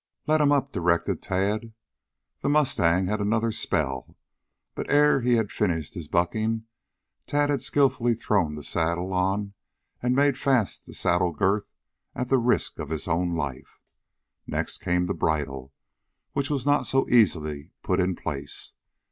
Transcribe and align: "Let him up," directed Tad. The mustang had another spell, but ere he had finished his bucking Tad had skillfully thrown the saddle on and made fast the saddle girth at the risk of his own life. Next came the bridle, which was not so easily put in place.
"Let 0.25 0.41
him 0.41 0.51
up," 0.51 0.71
directed 0.71 1.21
Tad. 1.21 1.73
The 2.41 2.49
mustang 2.49 3.05
had 3.05 3.19
another 3.21 3.51
spell, 3.51 4.17
but 4.73 4.89
ere 4.89 5.21
he 5.21 5.35
had 5.35 5.51
finished 5.51 5.93
his 5.93 6.07
bucking 6.07 6.63
Tad 7.27 7.51
had 7.51 7.61
skillfully 7.61 8.15
thrown 8.15 8.55
the 8.55 8.63
saddle 8.63 9.13
on 9.13 9.53
and 10.01 10.15
made 10.15 10.39
fast 10.39 10.87
the 10.87 10.95
saddle 10.95 11.33
girth 11.33 11.69
at 12.15 12.29
the 12.29 12.39
risk 12.39 12.79
of 12.79 12.89
his 12.89 13.07
own 13.07 13.35
life. 13.35 13.79
Next 14.47 14.79
came 14.79 15.05
the 15.05 15.13
bridle, 15.13 15.71
which 16.33 16.49
was 16.49 16.65
not 16.65 16.87
so 16.87 17.07
easily 17.07 17.69
put 17.83 17.99
in 17.99 18.15
place. 18.15 18.73